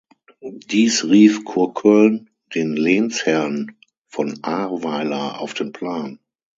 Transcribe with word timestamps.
Dies 0.41 1.03
rief 1.05 1.45
Kurköln, 1.45 2.31
den 2.55 2.75
Lehnsherrn 2.75 3.77
von 4.07 4.39
Ahrweiler 4.43 5.39
auf 5.39 5.53
den 5.53 5.73
Plan. 5.73 6.17